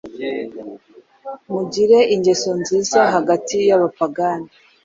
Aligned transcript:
mugire 1.51 1.99
ingeso 2.15 2.49
nziza 2.61 2.99
hagati 3.15 3.57
y’abapagani, 3.69 4.49